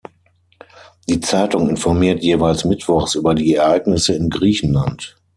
Die 1.07 1.19
Zeitung 1.19 1.69
informiert 1.69 2.23
jeweils 2.23 2.65
mittwochs 2.65 3.13
über 3.13 3.35
die 3.35 3.53
Ereignisse 3.53 4.13
in 4.15 4.31
Griechenland. 4.31 5.15